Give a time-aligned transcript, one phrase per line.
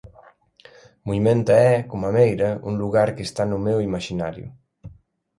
[1.07, 4.47] Muimenta é, coma Meira, un lugar que está no meu imaxinario.